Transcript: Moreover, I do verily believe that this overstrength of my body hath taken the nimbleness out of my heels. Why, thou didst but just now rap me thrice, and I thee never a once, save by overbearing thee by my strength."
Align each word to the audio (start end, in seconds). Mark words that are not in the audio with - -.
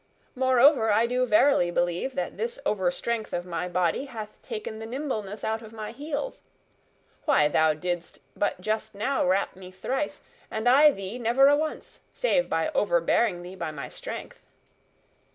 Moreover, 0.33 0.91
I 0.91 1.05
do 1.05 1.27
verily 1.27 1.69
believe 1.69 2.15
that 2.15 2.35
this 2.35 2.59
overstrength 2.65 3.33
of 3.33 3.45
my 3.45 3.67
body 3.67 4.05
hath 4.05 4.35
taken 4.41 4.79
the 4.79 4.87
nimbleness 4.87 5.43
out 5.43 5.61
of 5.61 5.71
my 5.73 5.91
heels. 5.91 6.41
Why, 7.25 7.47
thou 7.47 7.75
didst 7.75 8.17
but 8.35 8.59
just 8.59 8.95
now 8.95 9.23
rap 9.23 9.55
me 9.55 9.69
thrice, 9.69 10.21
and 10.49 10.67
I 10.67 10.89
thee 10.89 11.19
never 11.19 11.47
a 11.49 11.55
once, 11.55 11.99
save 12.15 12.49
by 12.49 12.69
overbearing 12.69 13.43
thee 13.43 13.53
by 13.53 13.69
my 13.69 13.89
strength." 13.89 14.43